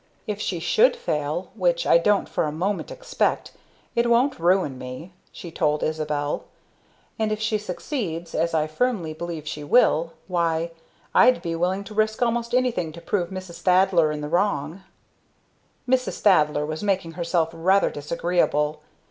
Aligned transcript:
"If 0.25 0.41
she 0.41 0.59
should 0.59 0.95
fail 0.95 1.51
which 1.53 1.85
I 1.85 1.99
don't 1.99 2.27
for 2.27 2.45
a 2.45 2.51
moment 2.51 2.89
expect 2.89 3.51
it 3.95 4.09
wont 4.09 4.39
ruin 4.39 4.79
me," 4.79 5.13
she 5.31 5.51
told 5.51 5.83
Isabel. 5.83 6.45
"And 7.19 7.31
if 7.31 7.39
she 7.39 7.59
succeeds, 7.59 8.33
as 8.33 8.55
I 8.55 8.65
firmly 8.65 9.13
believe 9.13 9.47
she 9.47 9.63
will, 9.63 10.13
why, 10.27 10.71
I'd 11.13 11.39
be 11.43 11.53
willing 11.55 11.83
to 11.83 11.93
risk 11.93 12.23
almost 12.23 12.55
anything 12.55 12.91
to 12.93 12.99
prove 12.99 13.29
Mrs. 13.29 13.61
Thaddler 13.61 14.11
in 14.11 14.21
the 14.21 14.27
wrong." 14.27 14.83
Mrs. 15.87 16.19
Thaddler 16.21 16.65
was 16.65 16.81
making 16.81 17.11
herself 17.11 17.49
rather 17.53 17.91
disagreeable. 17.91 18.81